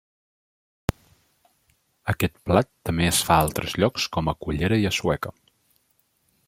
Aquest 2.13 2.41
plat 2.47 2.71
també 2.91 3.07
es 3.11 3.21
fa 3.29 3.37
a 3.41 3.45
altres 3.49 3.77
llocs 3.83 4.09
com 4.17 4.31
a 4.31 4.37
Cullera 4.47 4.85
i 4.85 4.89
a 4.93 4.97
Sueca. 5.01 5.37